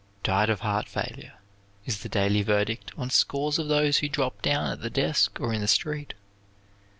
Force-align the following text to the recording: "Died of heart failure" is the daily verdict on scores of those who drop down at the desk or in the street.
"Died 0.23 0.49
of 0.49 0.61
heart 0.61 0.89
failure" 0.89 1.33
is 1.85 1.99
the 1.99 2.09
daily 2.09 2.41
verdict 2.41 2.91
on 2.97 3.11
scores 3.11 3.59
of 3.59 3.67
those 3.67 3.99
who 3.99 4.09
drop 4.09 4.41
down 4.41 4.71
at 4.71 4.81
the 4.81 4.89
desk 4.89 5.39
or 5.39 5.53
in 5.53 5.61
the 5.61 5.67
street. 5.67 6.15